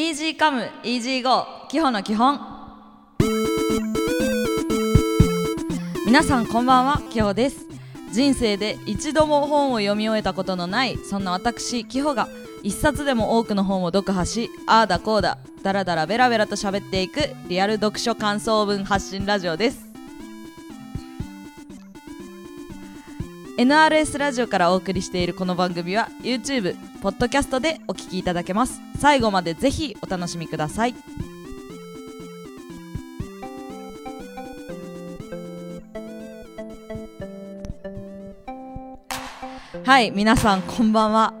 [0.00, 2.40] イージーカムイージーゴー基本の基本。
[6.06, 7.66] 皆さんこんばんはキホです。
[8.10, 12.28] 人生で一度も本を読み終えたことのないそんな私キホが
[12.62, 19.89] 一冊でも多くの本を読破しああだこうだだらだらベラベラと喋っていくリアル読書感想文発信ラジオです。
[23.60, 28.80] NRS ラジオからお送りしているこの番組は YouTube、ポッドキャストでお聞きいただけます。
[28.98, 30.94] 最後までぜひお楽しみください。
[39.84, 41.34] はい皆さんこんばんは。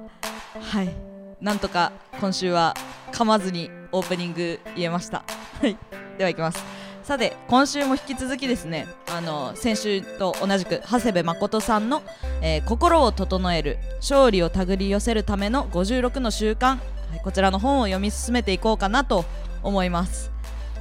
[0.60, 0.94] はい。
[1.40, 2.74] なんとか今週は
[3.12, 5.24] 噛まずにオープニング言えました。
[5.58, 5.74] はい。
[6.18, 6.79] ではいきます。
[7.10, 12.04] さて今週も引き続きですねあの先週と同じく長谷部誠さんの、
[12.40, 16.78] えー心を整える勝利を手繰り寄せるための56の習慣、
[17.24, 19.24] こちらの本を読み進めていこうかなと
[19.64, 20.30] 思います。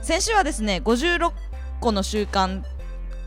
[0.03, 1.31] 先週はですね56
[1.80, 2.61] 個の習慣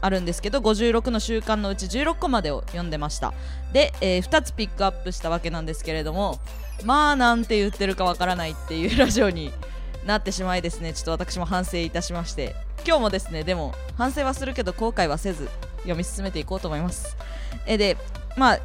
[0.00, 3.34] あるんですけど56の習慣のうち16個までを読んでました。
[3.72, 6.38] で、え2つピックアップしたわけなんですけれども
[6.84, 9.50] まあなんて言ってるかわからないっていうラジオに
[10.06, 10.92] なってしまいですね。
[10.92, 12.54] ちょっと私も反省いたしまして。
[12.86, 17.16] 今日もですねでも反省はするけど後悔はせず読み進めていこうと思います。
[17.66, 17.96] えで
[18.36, 18.58] まあ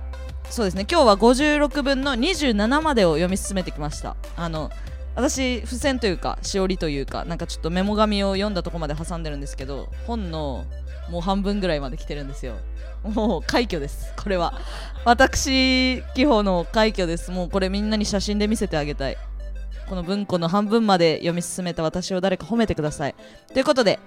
[0.49, 4.15] そうですね今日は56分の27までを読み進めてきました。
[4.35, 4.71] あの
[5.15, 10.65] 私付箋というかしおりというかなんかちょっとメモ紙を読んだとこまで挟んでるんですけど本の
[11.09, 12.55] もう半分ぐらいまで来てるんですよ。
[13.03, 14.53] もう快挙ですこれは。
[15.05, 17.31] 私基本の快挙です。
[17.31, 19.17] もうこれみんなに写真で見せてあげたい。
[19.89, 23.16] この文庫の半分まで読み進めた私を誰か褒めてください。
[23.53, 23.99] ということで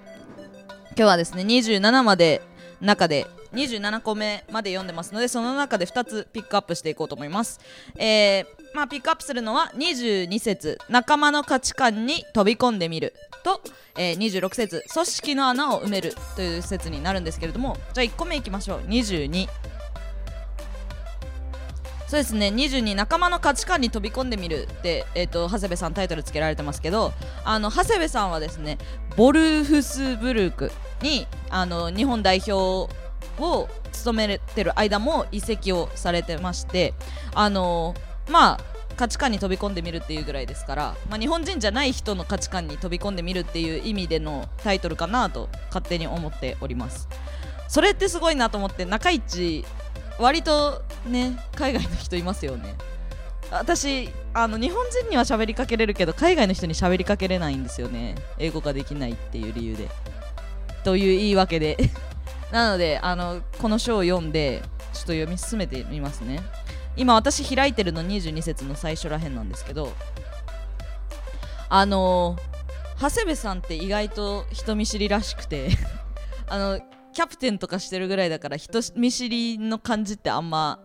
[0.97, 2.43] 今日はですね27まで
[2.81, 7.61] 中で27個目まで読んでますのでその中で2つピックアップしていこうと思います。
[7.97, 13.61] えー、まあピックアップするのは22節仲間の価値観に飛び込んでみると、
[13.97, 18.81] えー、26節組織の穴を埋めるという説になるんですけれどもじゃあ1個目いきましょう。
[18.83, 19.49] 22
[22.11, 22.49] そうですね。
[22.49, 27.13] 22仲間の価値観に飛び込んでみるって、えー、と長谷部さんタイトルつけられてますけど
[27.45, 28.79] あの長谷部さんはですね
[29.17, 30.73] ボルフスブルク
[31.03, 32.93] にあの日本代表
[33.41, 36.95] を務めてる間も移籍をされてまして
[37.33, 37.95] あの
[38.29, 38.61] まあ
[38.97, 47.09] 価値観に飛び込んでみるっていうぐらいですから、まあ、日本人じゃない人の価値観に飛び込んでみるっていう意味でのタイトルかなと勝手に思っております。
[47.69, 49.65] それってすごいなと思って中市
[50.21, 52.75] 割とね海外の人いますよね。
[53.51, 58.15] 私あの日本人には喋りかけれるけど海外の人に喋りかけれないんですよね。
[58.39, 59.89] 英語ができないっていう理由で。
[60.85, 61.77] という言い訳で。
[62.53, 66.41] なのであのこの章を読んでちょっと読み進めてみますね。
[66.97, 69.93] 今私開いてるの22節の最初らへんなんですけど
[71.69, 72.37] あの
[73.01, 75.71] 長谷部さんって意外と人見知りらしくて
[76.49, 76.81] あの
[77.13, 80.81] キャプテンとかしてるぐらいだから人見知りの感じってあんま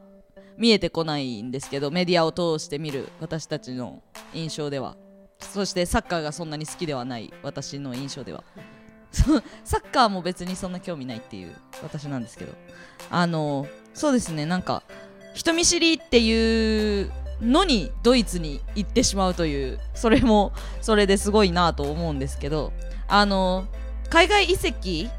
[0.58, 4.02] 見えてこないんですけどメディアを通して見る私たちの
[4.34, 4.96] 印象では。
[5.40, 8.44] そしてサッカーがそんなに好きではない私の印象では。
[9.64, 12.53] サッカーも別にそんな興味ないっていう私なんですけど。
[13.12, 14.46] あのそうですね。
[14.46, 14.84] なんか
[15.34, 22.72] 人見知りっていうのにドイツに行ってしまうというそれもそれですごいなと思うんですけど。
[23.08, 23.66] あの
[24.09, 25.09] 海外移籍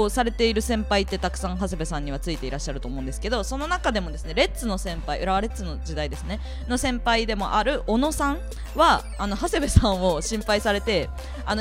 [0.00, 8.38] をされている先輩ってたくさん長谷部さんにはついていらっしゃると思うんですけどその中でもですねレッツの先輩浦和レッツの時代ですねの先輩でもある小野さん
[8.74, 11.08] はあの長谷部さんを心配されて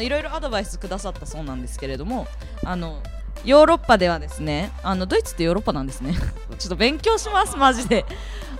[0.01, 2.27] いろいろアドバイスくださったそうなんですけれども
[2.65, 3.01] あの
[3.43, 6.15] ヨーロッパではですねあのドイツってヨーロッパなんですね。
[6.57, 8.05] ちょっと勉強しますマジで。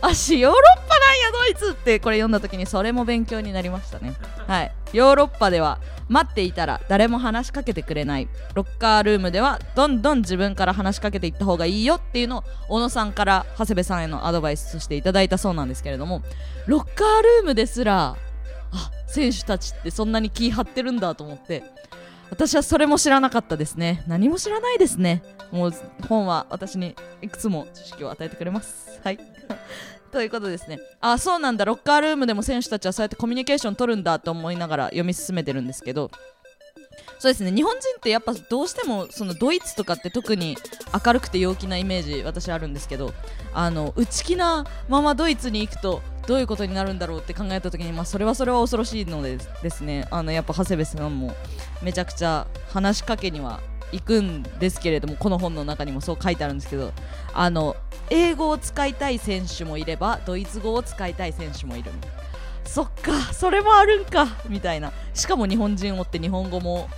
[0.01, 4.13] あしヨーロッパなんやドイツってこれ読んだ時にそれも勉強になりましたね。
[4.47, 4.71] はい。
[4.91, 5.79] ヨーロッパでは
[6.09, 8.27] 待っていたら誰も話しかけてくれない。
[8.53, 16.21] ロッカールームではどんどん自分から話しかけていった方がいいよっていうのを小野さんから長谷部さんへのアドバイスとしていただいたそうなんですけれども
[16.67, 18.18] ロッカールームですら
[18.74, 21.63] あ選手たちってそんなに気張ってるんだと思って
[22.33, 24.03] 私はそれも知らなかったですね。
[24.07, 25.21] 何も知らないですね。
[25.51, 25.74] もう
[26.09, 29.00] 本は私にいくつも知識を与えてくれます。
[29.03, 29.19] はい。
[30.12, 30.80] ということですね。
[31.00, 31.63] あそうなんだ。
[31.63, 36.09] ロッカールームでも選手たちはそうやってコミュニケーション取るんだと思いながら読み進めてるんですけど。
[37.19, 37.51] そうですね。
[37.51, 40.57] 日本人ってやっぱどうしてもそのドイツとかって特に
[41.06, 43.13] 明るくて陽気なイメージ私あるんですけど。
[43.53, 50.08] あの内気なままドイツに行くとどういうことになるんだろうって考えた時に、まあ、それはそれは恐ろしいのでですね。
[50.10, 51.36] あのやっぱ長谷部さんも
[51.81, 53.60] めちゃくちゃ話しかけには
[53.92, 56.92] 行くんですけれどもこの本の中にもそう書いてあるんですけど
[57.34, 57.75] あの
[58.10, 61.92] 英語を使いたい選手もいればドイツ語を使いたい選手もいる
[62.66, 64.92] そっかそれもあるんかみたいな。
[65.14, 66.90] しかも日本人をって日本語も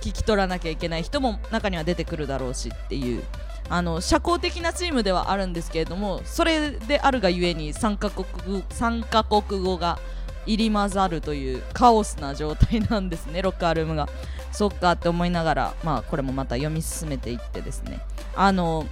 [0.00, 3.22] 聞き取らなきゃいけない人も中には出てくるだろうしっていう。
[3.70, 8.26] あの社交的なチームではあるんですけれどもそれであるがゆえに3カ国
[8.64, 9.98] ,3 カ国語が
[10.44, 14.08] 入り混ざるというカオスな状態なんですね ロッカールームが。
[14.52, 18.00] そっかって思いながらまあこれもまた読み進めていってですね。
[18.34, 18.84] あの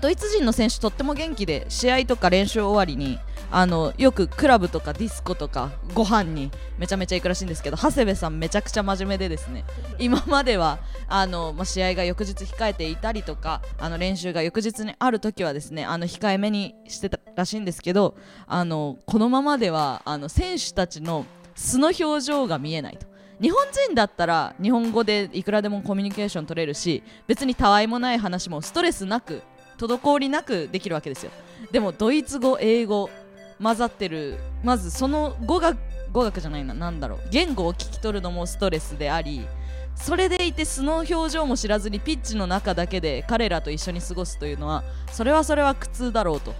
[0.00, 3.18] ドイツ人の選手とっても元気で試合とか練習終わりに
[3.50, 9.64] あのよくクラブとかディスコとかご飯にめちゃめちゃ行くらしいんですけど長谷部さんめちゃくちゃ真面目でですね
[9.98, 23.14] 今まではあの、まあ、試合が翌日控えていたりとかあの練習が翌日にある時はですねあの控えめにしてたらしいんですけどあのこのままではあの選手たちの素の表情が見えないと。
[23.40, 29.42] 日本人だったら日本語でいくらでもコミュニケーション取れるし別にたわいもない話もストレスなく
[29.76, 31.32] 滞りなくできるわけですよ
[31.72, 33.10] でもドイツ語英語
[33.64, 34.38] 混ざってる。
[34.62, 35.78] まずその語学
[36.12, 37.20] 語学じゃないな何だろう。
[37.30, 39.46] 言語を聞き取るのもストレスであり
[39.96, 46.54] それでいて素の表情も知らずにピッチの中だけで彼らと一緒に過ごすというのはそれはそれは苦痛だろうと。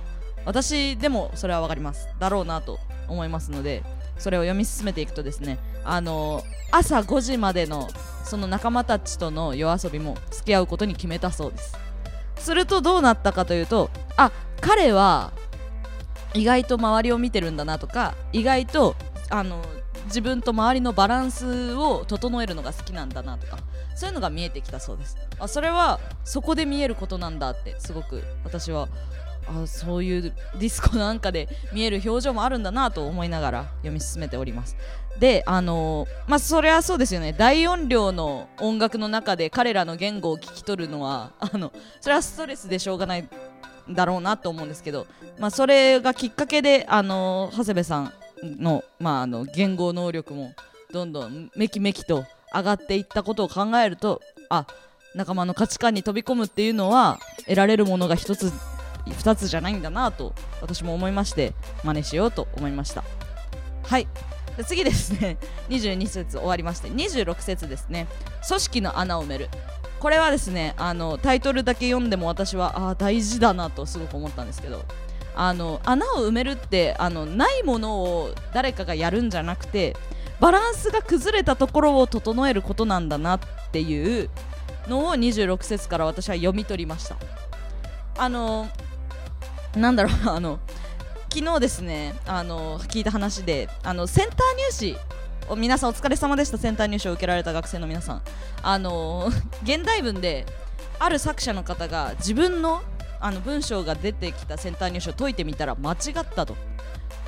[0.47, 2.09] 私でもそれは分かります。
[2.19, 3.83] だろうなと思いますので
[4.19, 7.89] それを読み進めていくとですねあの朝5時までの
[8.25, 11.77] その仲間たちとの夜遊びも付き合うことに決めたそうです。
[12.39, 15.33] するとどうなったかというとあ彼は
[16.35, 18.97] 意外と周りを見てるんだなとか意外と
[19.31, 19.63] あの
[20.07, 23.59] 自分と周りのバランスを整えるのが好きなんだなとか
[23.95, 25.17] そういうのが見えてきたそうです。
[25.39, 28.89] あそれはそこで見えることなんだってすごく私は
[29.47, 34.77] あそういうディスコなんかで見える表情もあるんだなと思いながら読み進めております。
[35.19, 37.33] であのー、まあそれはそうですよね。
[37.33, 43.29] 大音量の音楽の中で彼らの言語を聞き取るのはあのそれはストレスでしょうがない
[43.89, 45.07] だろうなと思うんですけど、
[45.39, 48.13] まあ、それがきっかけで、あの、長谷部さん
[48.45, 50.55] の,、まあ、あの言語能力も
[50.93, 54.67] どんどんめきめきと上がっていったことを考えるとあ
[55.15, 58.53] 仲間の価値観に飛び込むっていうのは得られるものが一つ
[59.07, 61.53] 2つじゃないんだなと私も思いまして
[61.85, 63.05] 真似しようと思いました。
[63.85, 64.09] はい。
[64.67, 65.37] 次ですね。
[65.69, 68.07] 22節終わりまして26節ですね。
[68.47, 69.49] 組織の穴を埋める。
[70.05, 74.85] これはですねあのタイトルだけ読んでも私はあ大事だなとすごく思ったんですけど
[75.35, 79.97] あの穴を埋めるってあのないものを誰かがやるんじゃなくて
[80.41, 83.41] バランスが崩れたところを整えることなんだなっ
[83.73, 84.29] ていう
[84.89, 87.17] のを26節から私は読み取りました。
[88.19, 88.69] あの
[89.75, 90.61] なんだろうあの
[91.33, 94.97] 昨日ですねあの聞いた話であのセンター入試
[95.57, 96.59] 皆さんお疲れ様でした。
[96.59, 98.23] センター入試を受けられた学生の皆さん。
[98.63, 99.31] あの
[99.63, 100.47] 現代文で
[100.99, 102.83] ある作者の方が自分の
[103.21, 106.57] あの文章が出てきたセンター入試を解いてみたら間違ったと。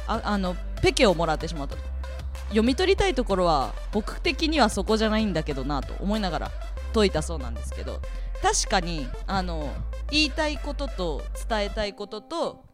[0.08, 1.82] ああのペケをもらってしまったと。
[2.48, 6.50] 読み取りたいところは僕的にはそこじゃないんだけどなと思いながら
[6.94, 8.00] 解いたそうなんですけど
[8.40, 9.68] 確かにあの
[10.10, 12.64] 言いたいことと伝えたいことと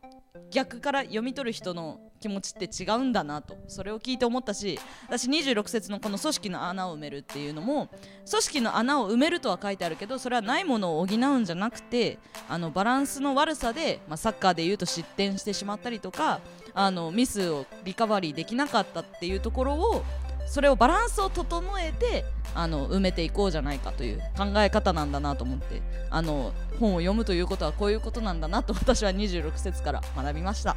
[0.51, 3.57] 逆から読み取る人の気持ちって違うんだなと。
[3.67, 4.79] それを聞いて思ったし
[5.09, 7.89] 私26節のこの組織の穴を埋めるっていうのも
[8.31, 16.41] 組織の穴を埋めるとは書いてあるけどそれはないものを補うんじゃなくてあのバランスの悪さで、まあ、サッカーでいうと失点してしまったりとか
[16.75, 20.05] あのミスをリカバリーできなかったっていうところを
[20.47, 22.25] それをバランスを整えて
[22.55, 30.77] あの埋めていこうじゃないかという考え方なんだなと思ってあの本を読むということはこういうことなんだなと私は26節から学びました。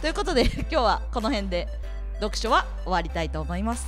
[0.00, 1.68] ということで 今日はこの辺で
[2.20, 3.86] 読書は終わりたいと思います。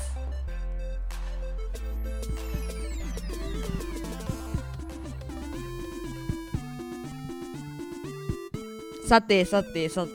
[9.08, 10.10] さてさてさて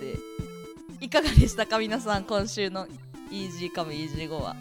[1.02, 1.80] いかがでしたか？
[1.80, 2.88] 皆さん今週の
[3.32, 4.56] イージーカムイージーゴーは。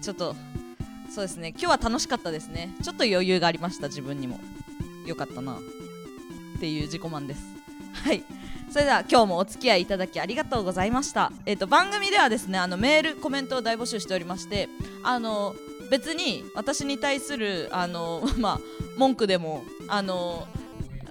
[0.00, 0.36] ちょっと
[1.12, 1.48] そうですね。
[1.50, 2.70] 今日は楽しかったですね。
[2.82, 4.38] ちょっと余裕がありました自分にも。
[5.06, 5.54] よかったな。
[5.54, 7.40] っていう自己満です。
[8.04, 8.22] はい。
[8.74, 11.30] それでは今日もお付き合いいただきありがとうございました。
[11.46, 14.68] えっ、ー、と番組ではですねあのメールコメントを大募集しておりまして
[15.04, 15.54] あの
[15.92, 18.60] 別に私に対するあの まあ
[18.96, 20.48] 文句でもあの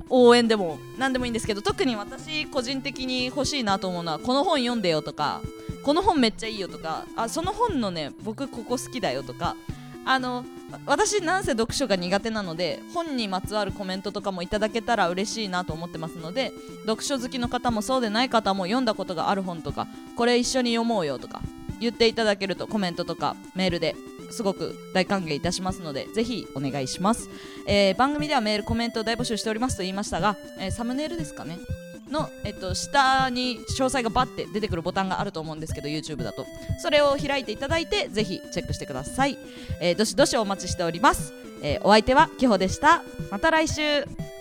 [0.09, 5.39] 応援でも何でもいいんですけど特に私個人的に欲しいなと思うのはこの本読んでよとか
[5.85, 9.55] この本めっちゃいいよとかあその本のね僕ここ好きだよとか
[10.05, 10.45] あの
[10.85, 16.51] 私なんせ読書が苦手なので本にまつわるコメントとかもいただけたら嬉しいなと思ってますので
[16.85, 21.41] 読書好きの方もそうでない方も読んだことがある本とかこれ一緒に読もうよとか
[21.79, 23.95] 言っていただけるとコメントとかメールで
[24.31, 27.29] すごく大歓迎いたしますのでぜひお願いします、
[27.67, 31.59] えー、番組ではメールコメントを大募集しておりますと言いましたが、えー、サムネイルですかね？
[32.13, 36.45] の、えっと、下に詳細がバッて出てくるボタンがあると思うんですけど YouTube だと。
[36.81, 39.37] それを開いていただいてぜひチェックしてください、
[39.81, 43.03] えーどしどしお待ちしております、えーお相手はきほでした。
[43.29, 44.32] また来週。